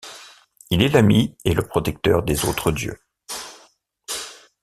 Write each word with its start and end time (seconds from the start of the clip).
Il 0.71 0.81
est 0.81 0.87
l'ami 0.87 1.37
et 1.45 1.53
le 1.53 1.61
protecteur 1.61 2.23
des 2.23 2.45
autres 2.45 2.71
dieux. 2.71 2.99